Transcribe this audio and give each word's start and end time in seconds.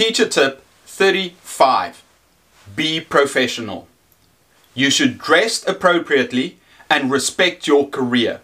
Teacher 0.00 0.26
tip 0.26 0.64
35. 0.86 2.02
Be 2.74 3.02
professional. 3.02 3.86
You 4.72 4.88
should 4.88 5.18
dress 5.18 5.62
appropriately 5.68 6.56
and 6.88 7.10
respect 7.10 7.66
your 7.66 7.86
career. 7.86 8.40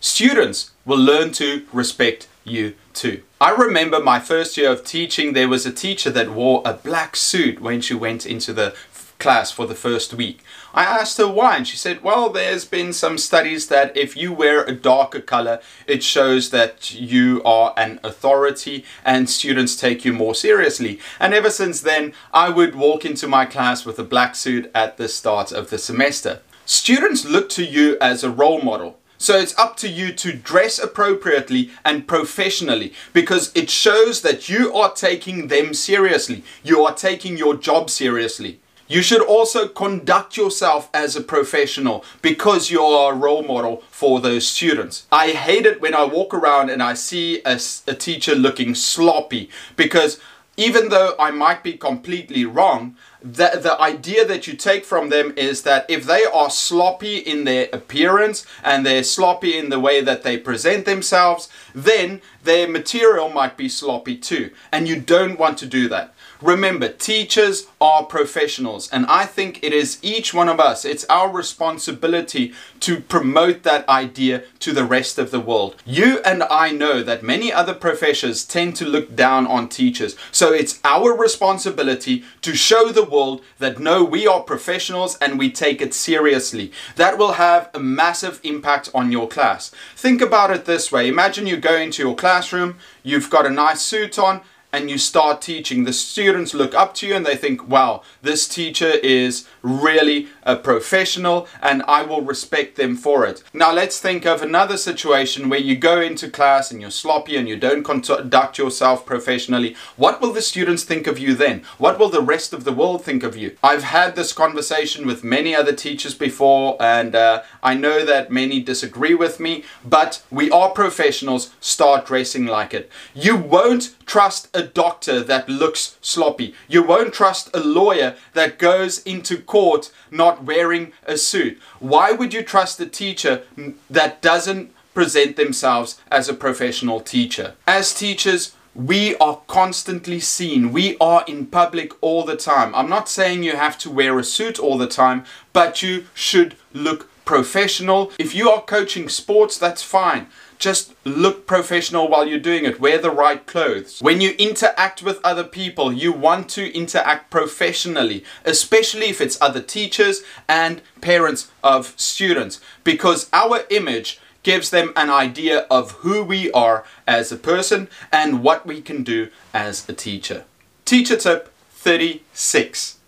Students 0.00 0.72
will 0.84 0.98
learn 0.98 1.30
to 1.34 1.64
respect 1.72 2.26
you 2.42 2.74
too. 2.92 3.22
I 3.40 3.50
remember 3.50 4.00
my 4.00 4.18
first 4.18 4.56
year 4.56 4.72
of 4.72 4.82
teaching, 4.82 5.32
there 5.32 5.48
was 5.48 5.64
a 5.64 5.70
teacher 5.70 6.10
that 6.10 6.30
wore 6.30 6.60
a 6.64 6.72
black 6.72 7.14
suit 7.14 7.60
when 7.60 7.80
she 7.80 7.94
went 7.94 8.26
into 8.26 8.52
the 8.52 8.74
class 9.18 9.50
for 9.50 9.66
the 9.66 9.74
first 9.74 10.14
week. 10.14 10.42
I 10.74 10.84
asked 10.84 11.18
her 11.18 11.28
why 11.28 11.56
and 11.56 11.66
she 11.66 11.76
said, 11.76 12.02
well, 12.02 12.28
there's 12.28 12.64
been 12.64 12.92
some 12.92 13.18
studies 13.18 13.68
that 13.68 13.96
if 13.96 14.16
you 14.16 14.32
wear 14.32 14.64
a 14.64 14.72
darker 14.72 15.20
color, 15.20 15.60
it 15.86 16.02
shows 16.02 16.50
that 16.50 16.92
you 16.94 17.42
are 17.44 17.72
an 17.76 17.98
authority 18.04 18.84
and 19.04 19.30
students 19.30 19.76
take 19.76 20.04
you 20.04 20.12
more 20.12 20.34
seriously. 20.34 21.00
And 21.18 21.32
ever 21.32 21.50
since 21.50 21.80
then, 21.80 22.12
I 22.32 22.50
would 22.50 22.74
walk 22.74 23.04
into 23.04 23.26
my 23.26 23.46
class 23.46 23.86
with 23.86 23.98
a 23.98 24.04
black 24.04 24.34
suit 24.34 24.70
at 24.74 24.96
the 24.96 25.08
start 25.08 25.52
of 25.52 25.70
the 25.70 25.78
semester. 25.78 26.40
Students 26.64 27.24
look 27.24 27.48
to 27.50 27.64
you 27.64 27.96
as 28.00 28.22
a 28.22 28.30
role 28.30 28.60
model. 28.60 28.98
So 29.18 29.38
it's 29.38 29.58
up 29.58 29.76
to 29.78 29.88
you 29.88 30.12
to 30.12 30.32
dress 30.32 30.78
appropriately 30.78 31.70
and 31.84 32.06
professionally 32.06 32.92
because 33.14 33.50
it 33.54 33.70
shows 33.70 34.20
that 34.22 34.48
you 34.48 34.74
are 34.74 34.92
taking 34.92 35.48
them 35.48 35.72
seriously. 35.72 36.44
You 36.62 36.84
are 36.84 36.94
taking 36.94 37.38
your 37.38 37.56
job 37.56 37.88
seriously. 37.88 38.60
You 38.88 39.02
should 39.02 39.22
also 39.22 39.66
conduct 39.66 40.36
yourself 40.36 40.88
as 40.94 41.16
a 41.16 41.20
professional 41.20 42.04
because 42.22 42.70
you 42.70 42.80
are 42.82 43.12
a 43.12 43.16
role 43.16 43.42
model 43.42 43.82
for 43.90 44.20
those 44.20 44.46
students. 44.46 45.06
I 45.10 45.30
hate 45.32 45.66
it 45.66 45.80
when 45.80 45.94
I 45.94 46.04
walk 46.04 46.32
around 46.32 46.70
and 46.70 46.82
I 46.82 46.94
see 46.94 47.42
a, 47.44 47.58
a 47.88 47.94
teacher 47.94 48.34
looking 48.36 48.74
sloppy 48.76 49.50
because 49.74 50.20
even 50.56 50.88
though 50.88 51.14
I 51.18 51.32
might 51.32 51.62
be 51.62 51.74
completely 51.74 52.44
wrong, 52.44 52.96
the, 53.20 53.58
the 53.60 53.78
idea 53.80 54.24
that 54.24 54.46
you 54.46 54.54
take 54.54 54.84
from 54.84 55.08
them 55.08 55.34
is 55.36 55.62
that 55.62 55.84
if 55.88 56.04
they 56.04 56.24
are 56.24 56.48
sloppy 56.48 57.18
in 57.18 57.44
their 57.44 57.68
appearance 57.72 58.46
and 58.62 58.86
they're 58.86 59.04
sloppy 59.04 59.58
in 59.58 59.68
the 59.68 59.80
way 59.80 60.00
that 60.00 60.22
they 60.22 60.38
present 60.38 60.86
themselves, 60.86 61.48
then 61.74 62.22
their 62.44 62.68
material 62.68 63.28
might 63.28 63.56
be 63.56 63.68
sloppy 63.68 64.16
too. 64.16 64.50
And 64.72 64.88
you 64.88 65.00
don't 65.00 65.38
want 65.38 65.58
to 65.58 65.66
do 65.66 65.88
that. 65.88 66.14
Remember, 66.42 66.88
teachers 66.88 67.66
are 67.80 68.04
professionals, 68.04 68.90
and 68.90 69.06
I 69.06 69.24
think 69.24 69.62
it 69.62 69.72
is 69.72 69.98
each 70.02 70.34
one 70.34 70.50
of 70.50 70.60
us, 70.60 70.84
it's 70.84 71.06
our 71.08 71.30
responsibility 71.30 72.52
to 72.80 73.00
promote 73.00 73.62
that 73.62 73.88
idea 73.88 74.44
to 74.60 74.72
the 74.72 74.84
rest 74.84 75.18
of 75.18 75.30
the 75.30 75.40
world. 75.40 75.76
You 75.86 76.20
and 76.24 76.42
I 76.42 76.72
know 76.72 77.02
that 77.02 77.22
many 77.22 77.50
other 77.52 77.72
professions 77.72 78.44
tend 78.44 78.76
to 78.76 78.84
look 78.84 79.16
down 79.16 79.46
on 79.46 79.68
teachers, 79.68 80.14
so 80.30 80.52
it's 80.52 80.78
our 80.84 81.16
responsibility 81.16 82.22
to 82.42 82.54
show 82.54 82.90
the 82.90 83.04
world 83.04 83.42
that 83.58 83.78
no, 83.78 84.04
we 84.04 84.26
are 84.26 84.40
professionals 84.40 85.16
and 85.18 85.38
we 85.38 85.50
take 85.50 85.80
it 85.80 85.94
seriously. 85.94 86.70
That 86.96 87.16
will 87.16 87.32
have 87.32 87.70
a 87.72 87.80
massive 87.80 88.40
impact 88.42 88.90
on 88.94 89.10
your 89.10 89.28
class. 89.28 89.70
Think 89.94 90.20
about 90.20 90.50
it 90.50 90.66
this 90.66 90.92
way 90.92 91.08
imagine 91.08 91.46
you 91.46 91.56
go 91.56 91.76
into 91.76 92.02
your 92.02 92.14
classroom, 92.14 92.76
you've 93.02 93.30
got 93.30 93.46
a 93.46 93.50
nice 93.50 93.80
suit 93.80 94.18
on, 94.18 94.42
and 94.72 94.90
you 94.90 94.98
start 94.98 95.40
teaching, 95.40 95.84
the 95.84 95.92
students 95.92 96.54
look 96.54 96.74
up 96.74 96.94
to 96.94 97.06
you 97.06 97.14
and 97.14 97.24
they 97.24 97.36
think, 97.36 97.66
wow, 97.66 98.02
this 98.22 98.48
teacher 98.48 98.90
is 99.02 99.46
really 99.62 100.28
a 100.42 100.56
professional 100.56 101.48
and 101.62 101.82
I 101.88 102.02
will 102.02 102.22
respect 102.22 102.76
them 102.76 102.96
for 102.96 103.24
it. 103.26 103.42
Now 103.52 103.72
let's 103.72 103.98
think 103.98 104.26
of 104.26 104.42
another 104.42 104.76
situation 104.76 105.48
where 105.48 105.60
you 105.60 105.76
go 105.76 106.00
into 106.00 106.30
class 106.30 106.70
and 106.70 106.80
you're 106.80 106.90
sloppy 106.90 107.36
and 107.36 107.48
you 107.48 107.56
don't 107.56 107.84
conduct 107.84 108.58
yourself 108.58 109.06
professionally. 109.06 109.76
What 109.96 110.20
will 110.20 110.32
the 110.32 110.42
students 110.42 110.84
think 110.84 111.06
of 111.06 111.18
you 111.18 111.34
then? 111.34 111.62
What 111.78 111.98
will 111.98 112.08
the 112.08 112.20
rest 112.20 112.52
of 112.52 112.64
the 112.64 112.72
world 112.72 113.04
think 113.04 113.22
of 113.22 113.36
you? 113.36 113.56
I've 113.62 113.84
had 113.84 114.14
this 114.14 114.32
conversation 114.32 115.06
with 115.06 115.24
many 115.24 115.54
other 115.54 115.72
teachers 115.72 116.14
before 116.14 116.76
and 116.80 117.14
uh, 117.14 117.42
I 117.62 117.74
know 117.74 118.04
that 118.04 118.30
many 118.30 118.60
disagree 118.60 119.14
with 119.14 119.40
me, 119.40 119.64
but 119.84 120.22
we 120.30 120.50
are 120.50 120.70
professionals, 120.70 121.50
start 121.60 122.06
dressing 122.06 122.46
like 122.46 122.74
it. 122.74 122.90
You 123.14 123.36
won't 123.36 123.94
trust 124.06 124.48
a 124.56 124.62
doctor 124.62 125.22
that 125.22 125.48
looks 125.48 125.98
sloppy. 126.00 126.54
You 126.66 126.82
won't 126.82 127.14
trust 127.14 127.54
a 127.54 127.60
lawyer 127.60 128.16
that 128.32 128.58
goes 128.58 129.02
into 129.02 129.36
court 129.38 129.92
not 130.10 130.44
wearing 130.44 130.92
a 131.04 131.16
suit. 131.16 131.60
Why 131.78 132.12
would 132.12 132.32
you 132.32 132.42
trust 132.42 132.80
a 132.80 132.86
teacher 132.86 133.42
that 133.90 134.22
doesn't 134.22 134.72
present 134.94 135.36
themselves 135.36 136.00
as 136.10 136.28
a 136.28 136.34
professional 136.34 137.00
teacher? 137.00 137.54
As 137.66 137.94
teachers, 137.94 138.56
we 138.74 139.16
are 139.16 139.40
constantly 139.46 140.20
seen. 140.20 140.72
We 140.72 140.96
are 140.98 141.24
in 141.26 141.46
public 141.46 141.92
all 142.02 142.24
the 142.24 142.36
time. 142.36 142.74
I'm 142.74 142.90
not 142.90 143.08
saying 143.08 143.42
you 143.42 143.56
have 143.56 143.78
to 143.78 143.90
wear 143.90 144.18
a 144.18 144.24
suit 144.24 144.58
all 144.58 144.78
the 144.78 144.86
time, 144.86 145.24
but 145.52 145.82
you 145.82 146.06
should 146.14 146.56
look 146.72 147.08
professional. 147.26 148.12
If 148.18 148.34
you 148.34 148.48
are 148.48 148.62
coaching 148.62 149.10
sports, 149.10 149.58
that's 149.58 149.82
fine. 149.82 150.28
Just 150.58 150.94
look 151.04 151.46
professional 151.46 152.08
while 152.08 152.26
you're 152.26 152.38
doing 152.38 152.64
it. 152.64 152.80
Wear 152.80 152.96
the 152.96 153.10
right 153.10 153.44
clothes. 153.44 154.00
When 154.00 154.22
you 154.22 154.30
interact 154.38 155.02
with 155.02 155.20
other 155.22 155.44
people, 155.44 155.92
you 155.92 156.12
want 156.12 156.48
to 156.50 156.74
interact 156.74 157.30
professionally, 157.30 158.24
especially 158.46 159.06
if 159.06 159.20
it's 159.20 159.40
other 159.42 159.60
teachers 159.60 160.22
and 160.48 160.80
parents 161.02 161.50
of 161.62 161.92
students, 162.00 162.60
because 162.84 163.28
our 163.34 163.64
image 163.68 164.18
gives 164.42 164.70
them 164.70 164.92
an 164.96 165.10
idea 165.10 165.66
of 165.70 165.90
who 166.02 166.22
we 166.22 166.50
are 166.52 166.84
as 167.06 167.30
a 167.30 167.36
person 167.36 167.88
and 168.10 168.42
what 168.42 168.64
we 168.64 168.80
can 168.80 169.02
do 169.02 169.28
as 169.52 169.86
a 169.88 169.92
teacher. 169.92 170.44
Teacher 170.86 171.16
tip 171.16 171.52
36. 171.72 172.98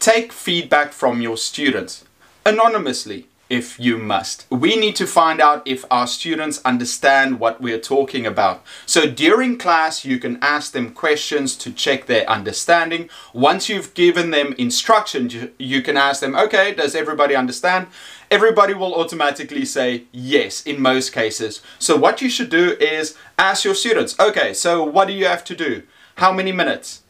Take 0.00 0.32
feedback 0.32 0.92
from 0.92 1.20
your 1.20 1.36
students 1.36 2.04
anonymously 2.46 3.27
if 3.48 3.80
you 3.80 3.96
must. 3.96 4.46
We 4.50 4.76
need 4.76 4.94
to 4.96 5.06
find 5.06 5.40
out 5.40 5.66
if 5.66 5.84
our 5.90 6.06
students 6.06 6.60
understand 6.64 7.40
what 7.40 7.60
we're 7.60 7.80
talking 7.80 8.26
about. 8.26 8.62
So 8.84 9.08
during 9.10 9.58
class, 9.58 10.04
you 10.04 10.18
can 10.18 10.38
ask 10.42 10.72
them 10.72 10.92
questions 10.92 11.56
to 11.56 11.72
check 11.72 12.06
their 12.06 12.28
understanding. 12.28 13.08
Once 13.32 13.68
you've 13.68 13.94
given 13.94 14.30
them 14.30 14.54
instructions, 14.58 15.34
you 15.58 15.82
can 15.82 15.96
ask 15.96 16.20
them, 16.20 16.36
okay, 16.36 16.74
does 16.74 16.94
everybody 16.94 17.34
understand? 17.34 17.86
Everybody 18.30 18.74
will 18.74 18.94
automatically 18.94 19.64
say 19.64 20.04
yes 20.12 20.62
in 20.66 20.82
most 20.82 21.12
cases. 21.12 21.62
So 21.78 21.96
what 21.96 22.20
you 22.20 22.28
should 22.28 22.50
do 22.50 22.76
is 22.78 23.16
ask 23.38 23.64
your 23.64 23.74
students, 23.74 24.18
okay, 24.20 24.52
so 24.52 24.84
what 24.84 25.08
do 25.08 25.14
you 25.14 25.24
have 25.26 25.44
to 25.44 25.56
do? 25.56 25.82
How 26.16 26.32
many 26.32 26.52
minutes? 26.52 27.02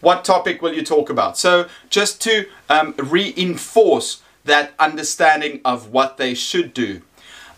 What 0.00 0.24
topic 0.24 0.60
will 0.60 0.74
you 0.74 0.84
talk 0.84 1.08
about? 1.08 1.38
So 1.38 1.68
just 1.88 2.20
to 2.22 2.46
um, 2.68 2.94
reinforce 2.98 4.22
that 4.44 4.72
understanding 4.78 5.60
of 5.64 5.90
what 5.92 6.16
they 6.16 6.34
should 6.34 6.72
do. 6.74 7.02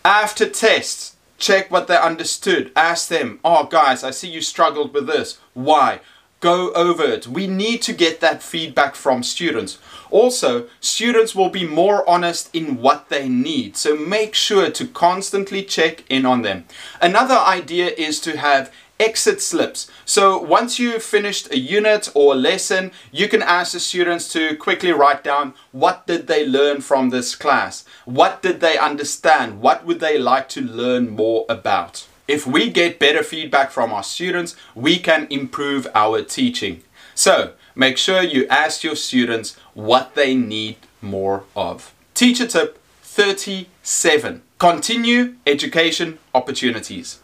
After 0.05 0.49
tests, 0.49 1.15
check 1.37 1.71
what 1.71 1.87
they 1.87 1.97
understood. 1.97 2.71
Ask 2.75 3.07
them, 3.07 3.39
oh 3.43 3.65
guys, 3.65 4.03
I 4.03 4.11
see 4.11 4.29
you 4.29 4.41
struggled 4.41 4.93
with 4.93 5.07
this. 5.07 5.39
Why? 5.53 5.99
Go 6.39 6.73
over 6.73 7.03
it. 7.03 7.25
We 7.25 7.47
need 7.47 7.81
to 7.83 7.93
get 7.93 8.19
that 8.19 8.43
feedback 8.43 8.95
from 8.95 9.23
students. 9.23 9.77
Also, 10.11 10.67
students 10.79 11.33
will 11.33 11.49
be 11.49 11.65
more 11.65 12.07
honest 12.07 12.53
in 12.53 12.81
what 12.81 13.09
they 13.09 13.27
need, 13.27 13.75
so 13.75 13.95
make 13.95 14.35
sure 14.35 14.69
to 14.69 14.85
constantly 14.85 15.63
check 15.63 16.03
in 16.09 16.25
on 16.25 16.43
them. 16.43 16.65
Another 17.01 17.37
idea 17.37 17.87
is 17.87 18.19
to 18.19 18.37
have 18.37 18.71
exit 19.03 19.41
slips. 19.41 19.91
So 20.05 20.37
once 20.37 20.79
you've 20.79 21.03
finished 21.03 21.51
a 21.51 21.57
unit 21.57 22.09
or 22.15 22.33
a 22.33 22.37
lesson, 22.37 22.91
you 23.11 23.27
can 23.27 23.43
ask 23.43 23.73
the 23.73 23.79
students 23.79 24.31
to 24.33 24.55
quickly 24.55 24.93
write 24.93 25.23
down 25.23 25.53
what 25.73 26.07
did 26.07 26.27
they 26.27 26.47
learn 26.47 26.79
from 26.79 27.09
this 27.09 27.35
class? 27.35 27.83
What 28.05 28.41
did 28.41 28.61
they 28.61 28.77
understand? 28.77 29.59
What 29.59 29.85
would 29.85 29.99
they 29.99 30.17
like 30.17 30.47
to 30.49 30.61
learn 30.61 31.09
more 31.09 31.45
about? 31.49 32.07
If 32.27 32.47
we 32.47 32.69
get 32.69 32.99
better 32.99 33.23
feedback 33.23 33.71
from 33.71 33.91
our 33.91 34.03
students, 34.03 34.55
we 34.73 34.97
can 34.97 35.27
improve 35.29 35.87
our 35.93 36.21
teaching. 36.21 36.83
So 37.13 37.53
make 37.75 37.97
sure 37.97 38.23
you 38.23 38.47
ask 38.47 38.83
your 38.83 38.95
students 38.95 39.57
what 39.73 40.15
they 40.15 40.33
need 40.33 40.77
more 41.01 41.43
of. 41.55 41.93
Teacher 42.13 42.47
tip 42.47 42.79
37. 43.01 44.41
Continue 44.57 45.35
education 45.45 46.19
opportunities. 46.33 47.19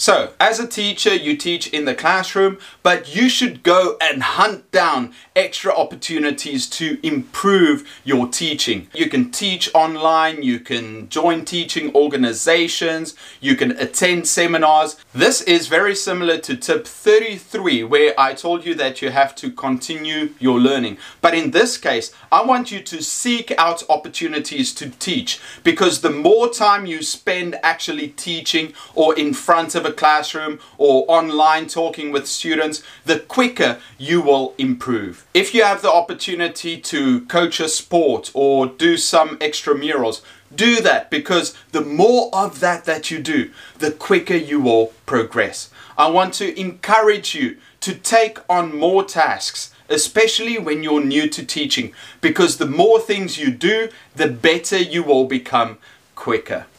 So, 0.00 0.32
as 0.38 0.60
a 0.60 0.66
teacher, 0.68 1.12
you 1.12 1.36
teach 1.36 1.66
in 1.66 1.84
the 1.84 1.92
classroom, 1.92 2.58
but 2.84 3.16
you 3.16 3.28
should 3.28 3.64
go 3.64 3.96
and 4.00 4.22
hunt 4.22 4.70
down 4.70 5.12
extra 5.34 5.74
opportunities 5.74 6.70
to 6.70 7.04
improve 7.04 7.84
your 8.04 8.28
teaching. 8.28 8.86
You 8.94 9.08
can 9.08 9.32
teach 9.32 9.68
online, 9.74 10.44
you 10.44 10.60
can 10.60 11.08
join 11.08 11.44
teaching 11.44 11.92
organizations, 11.96 13.16
you 13.40 13.56
can 13.56 13.72
attend 13.72 14.28
seminars. 14.28 14.94
This 15.12 15.42
is 15.42 15.66
very 15.66 15.96
similar 15.96 16.38
to 16.38 16.56
tip 16.56 16.86
33, 16.86 17.82
where 17.82 18.14
I 18.16 18.34
told 18.34 18.64
you 18.64 18.76
that 18.76 19.02
you 19.02 19.10
have 19.10 19.34
to 19.34 19.50
continue 19.50 20.32
your 20.38 20.60
learning. 20.60 20.98
But 21.20 21.34
in 21.34 21.50
this 21.50 21.76
case, 21.76 22.12
I 22.30 22.44
want 22.44 22.70
you 22.70 22.80
to 22.82 23.02
seek 23.02 23.50
out 23.58 23.82
opportunities 23.90 24.72
to 24.74 24.90
teach 24.90 25.40
because 25.64 26.02
the 26.02 26.10
more 26.10 26.48
time 26.48 26.86
you 26.86 27.02
spend 27.02 27.56
actually 27.64 28.10
teaching 28.10 28.74
or 28.94 29.18
in 29.18 29.34
front 29.34 29.74
of 29.74 29.87
a 29.88 29.92
classroom 29.92 30.60
or 30.76 31.04
online 31.08 31.66
talking 31.66 32.12
with 32.12 32.26
students, 32.26 32.82
the 33.04 33.18
quicker 33.18 33.78
you 33.98 34.20
will 34.20 34.54
improve. 34.58 35.26
If 35.34 35.54
you 35.54 35.64
have 35.64 35.82
the 35.82 35.92
opportunity 35.92 36.80
to 36.80 37.22
coach 37.22 37.58
a 37.58 37.68
sport 37.68 38.30
or 38.34 38.66
do 38.66 38.96
some 38.96 39.38
extramurals, 39.38 40.20
do 40.54 40.80
that 40.82 41.10
because 41.10 41.54
the 41.72 41.80
more 41.80 42.30
of 42.32 42.60
that 42.60 42.84
that 42.84 43.10
you 43.10 43.18
do, 43.18 43.50
the 43.78 43.90
quicker 43.90 44.36
you 44.36 44.60
will 44.60 44.92
progress. 45.06 45.70
I 45.96 46.08
want 46.08 46.34
to 46.34 46.58
encourage 46.58 47.34
you 47.34 47.56
to 47.80 47.94
take 47.94 48.38
on 48.48 48.78
more 48.78 49.04
tasks 49.04 49.72
especially 49.88 50.58
when 50.58 50.82
you're 50.82 51.04
new 51.04 51.28
to 51.28 51.44
teaching, 51.44 51.92
because 52.20 52.58
the 52.58 52.66
more 52.66 53.00
things 53.00 53.38
you 53.38 53.50
do, 53.50 53.88
the 54.14 54.28
better 54.28 54.78
you 54.78 55.02
will 55.02 55.24
become 55.24 55.78
quicker. 56.14 56.66